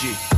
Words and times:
Saúde. 0.00 0.29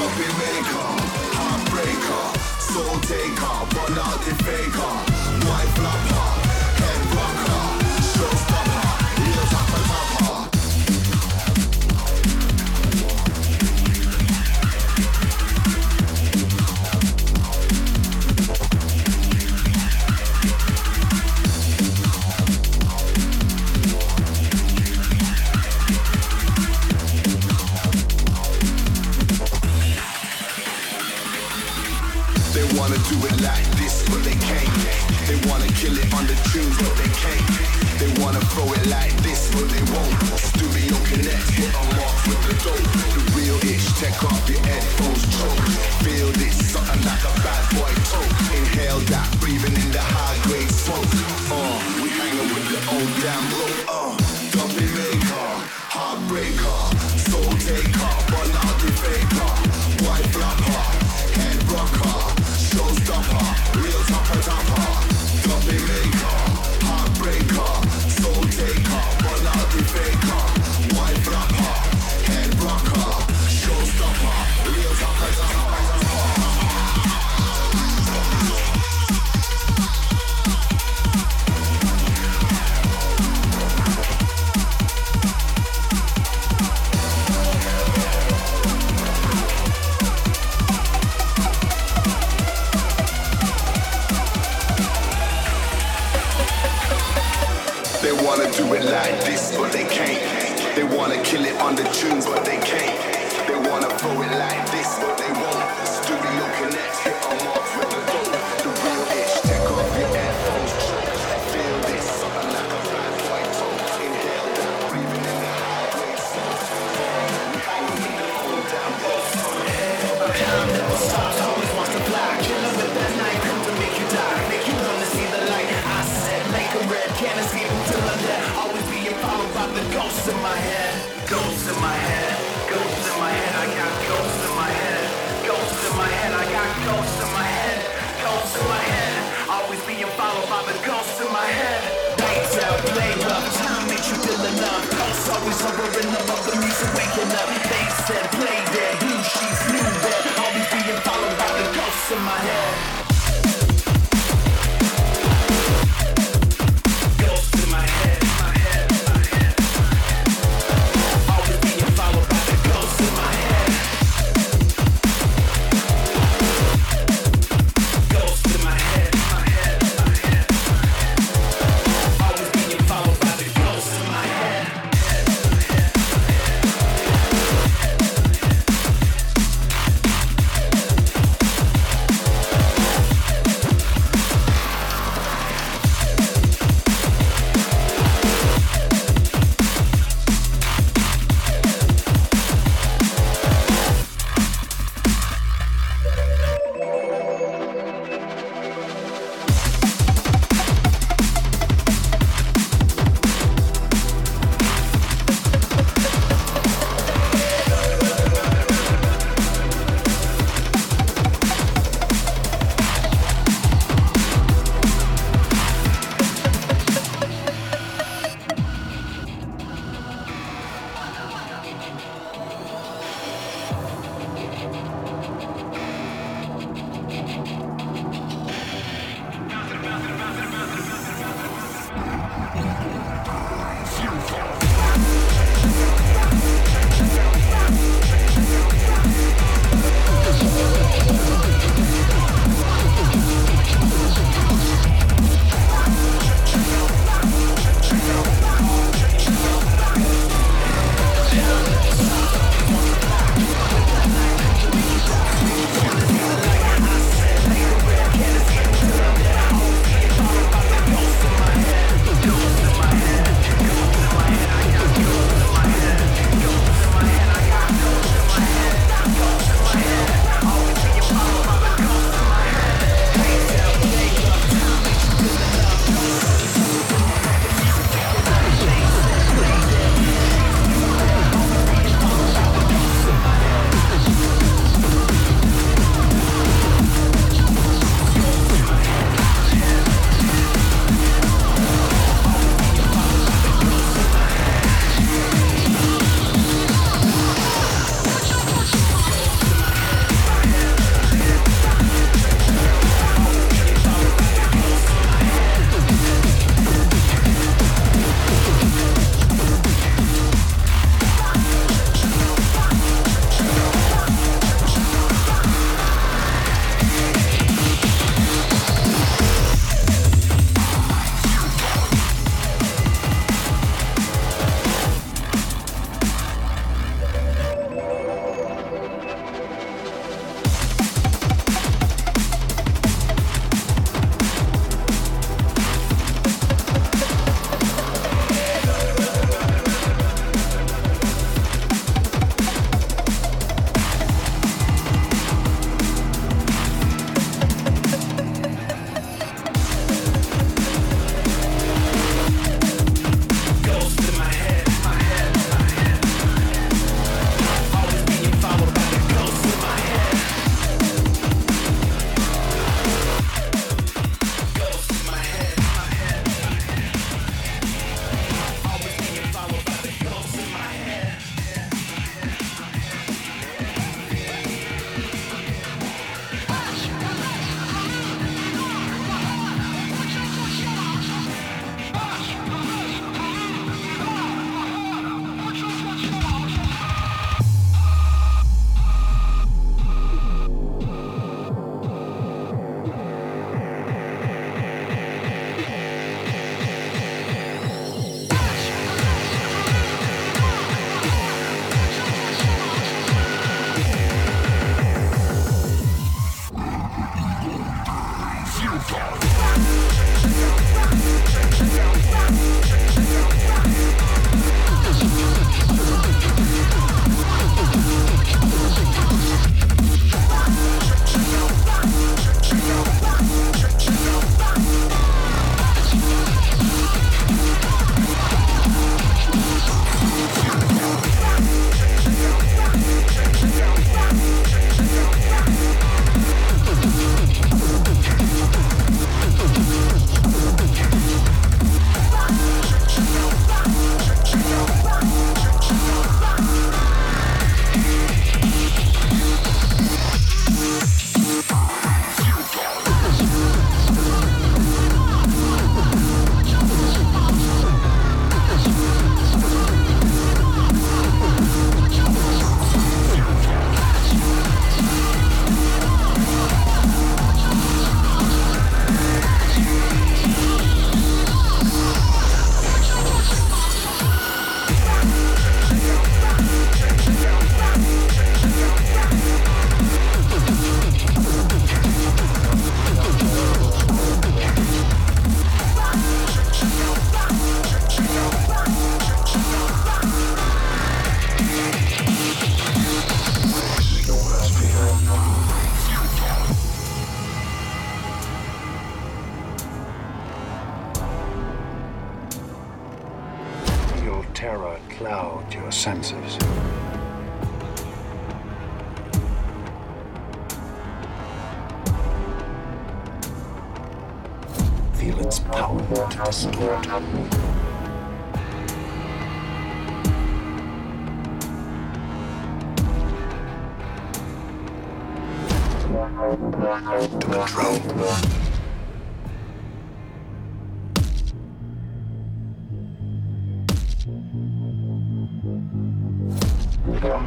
Coffee 0.00 0.32
maker, 0.38 0.90
heartbreaker, 1.36 2.26
soul 2.58 2.98
taker, 3.00 3.66
but 3.74 3.94
not 3.94 4.18
the 4.24 4.34
faker. 4.44 4.92
White 5.46 5.68
flapper. 5.76 6.49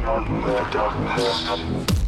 The 0.04 0.68
darkness. 0.70 2.03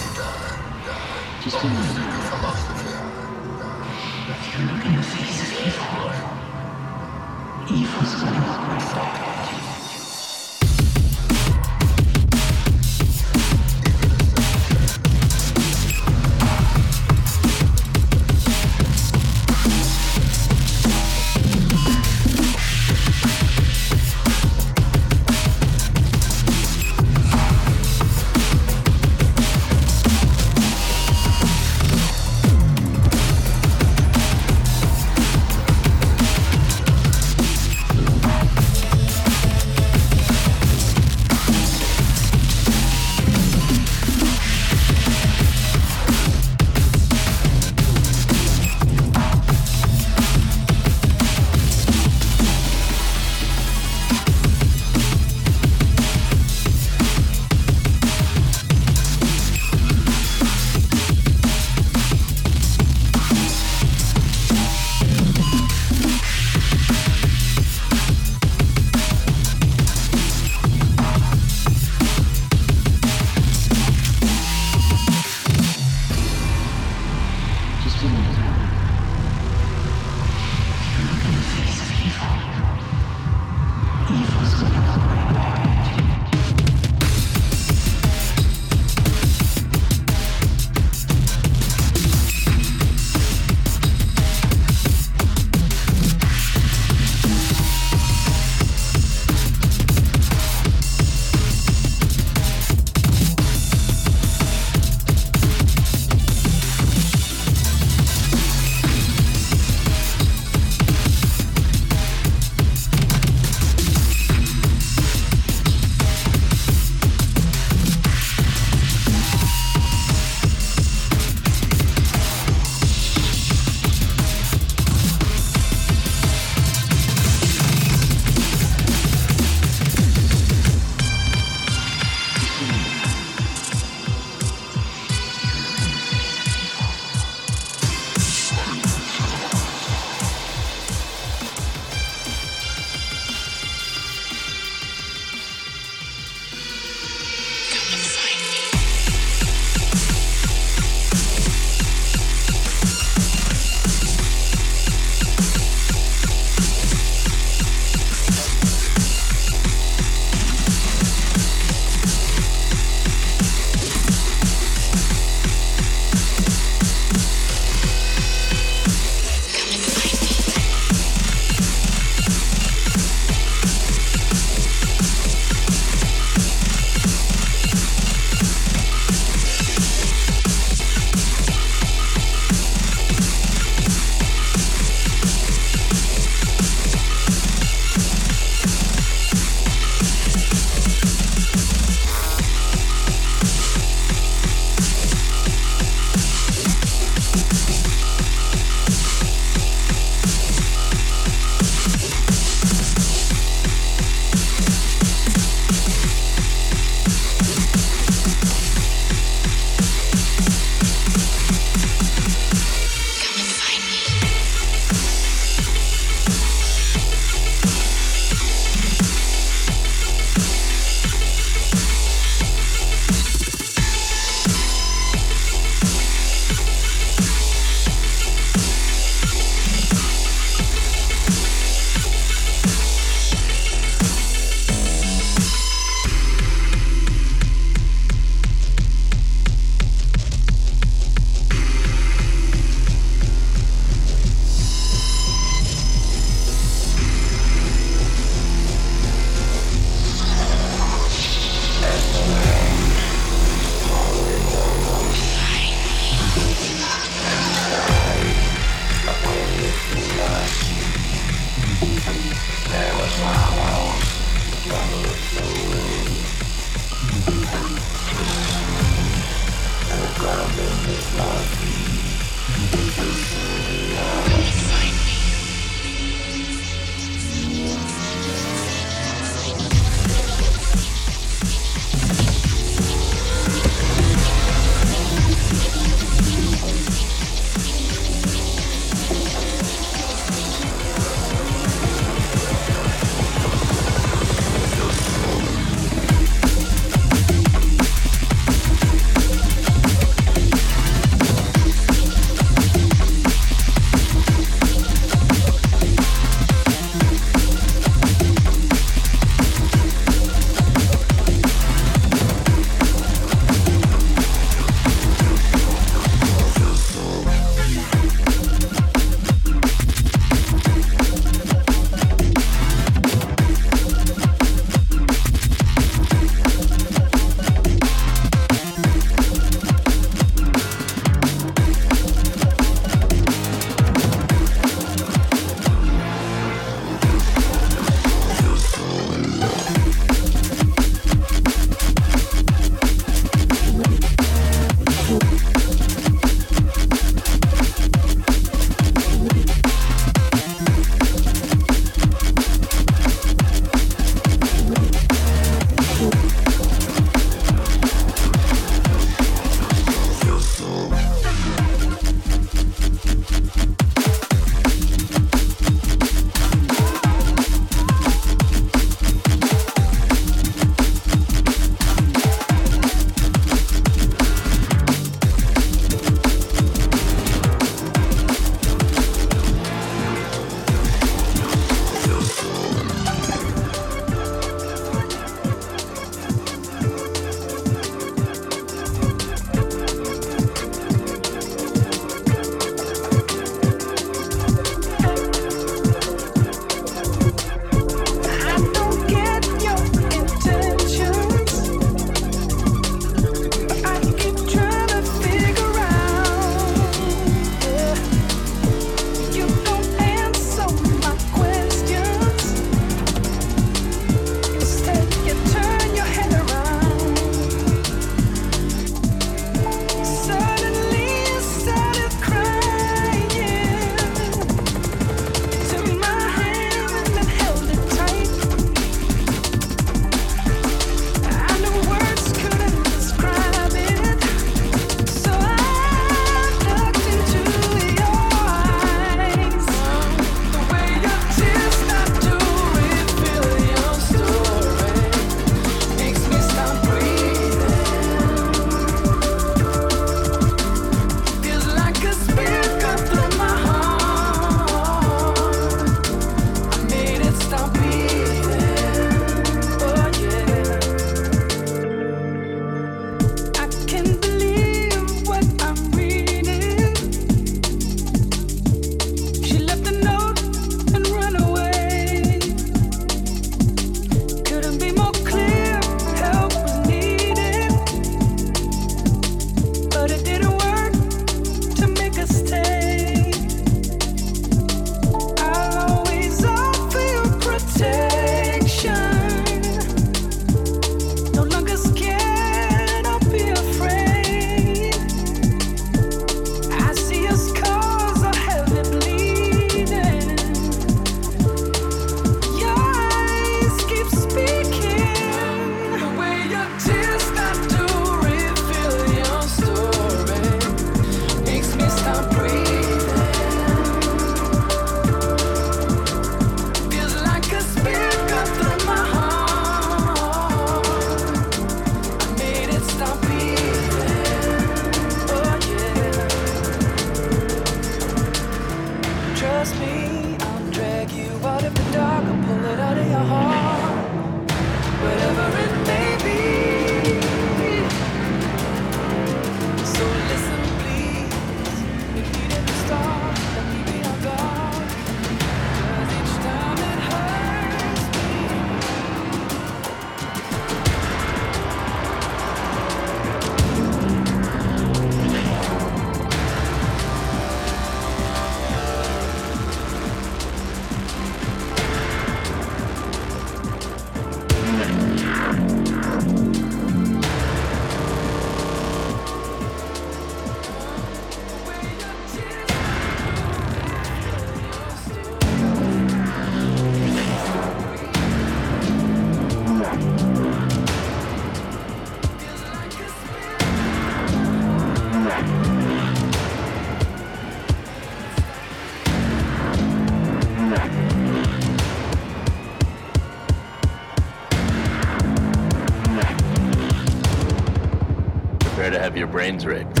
Brains 599.31 599.65
rigged. 599.65 600.00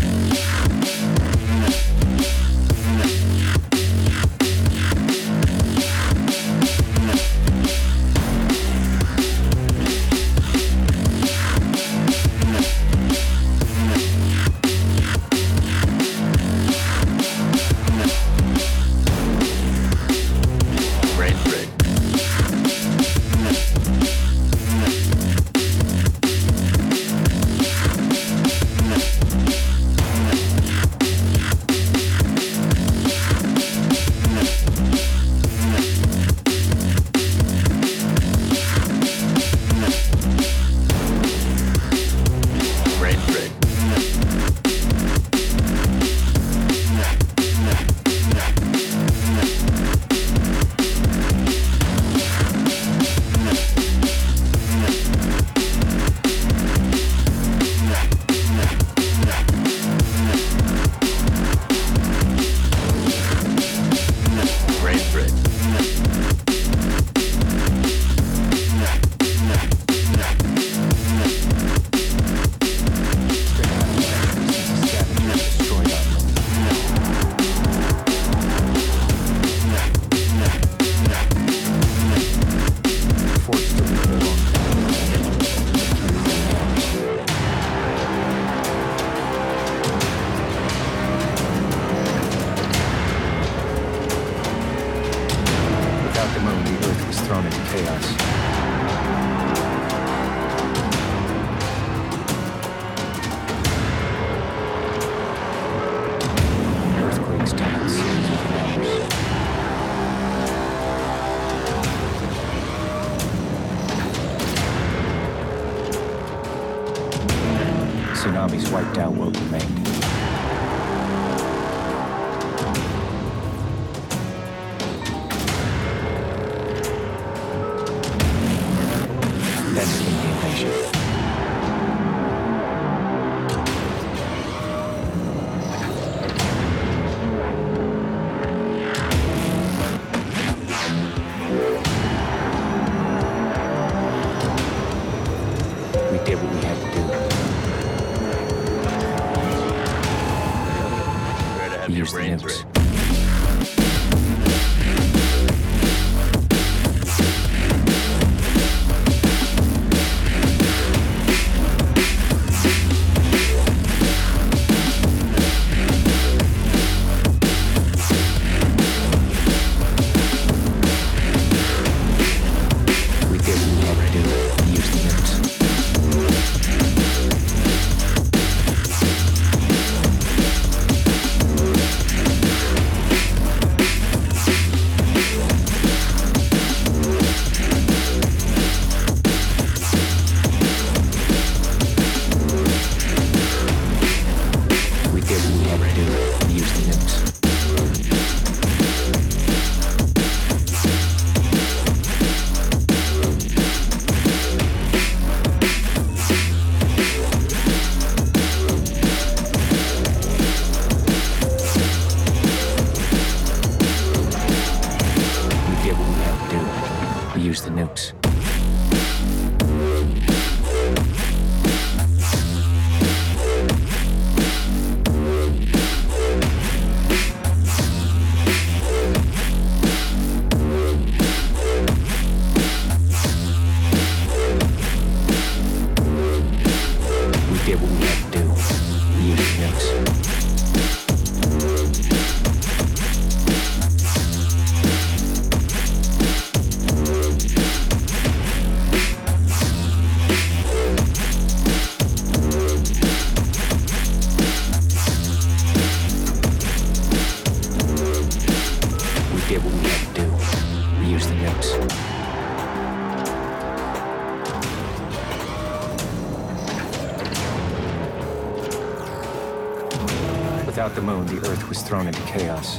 The 271.01 271.07
moon, 271.07 271.25
the 271.25 271.47
Earth 271.47 271.67
was 271.67 271.81
thrown 271.81 272.05
into 272.05 272.21
chaos. 272.21 272.77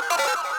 you 0.00 0.36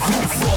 to 0.00 0.49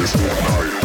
this 0.00 0.16
one 0.16 0.28
night. 0.28 0.79